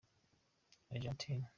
Argentine. 0.89 1.47